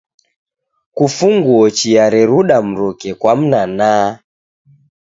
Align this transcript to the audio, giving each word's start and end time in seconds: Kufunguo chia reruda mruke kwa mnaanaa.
Kufunguo 0.93 1.69
chia 1.77 2.05
reruda 2.13 2.57
mruke 2.61 3.13
kwa 3.13 3.35
mnaanaa. 3.35 4.19